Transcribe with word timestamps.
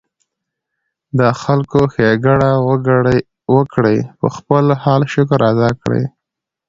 د 1.19 1.21
خلکو 1.41 1.79
ښېګړه 1.93 2.51
وکړي، 3.57 3.97
پۀ 4.19 4.27
خپل 4.37 4.65
حال 4.83 5.01
شکر 5.13 5.39
ادا 5.51 5.69
کړي 5.81 6.03